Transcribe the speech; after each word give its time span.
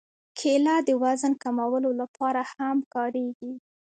کېله 0.39 0.75
د 0.87 0.89
وزن 1.03 1.33
کمولو 1.43 1.89
لپاره 2.01 2.41
هم 2.55 2.77
کارېږي. 2.93 3.53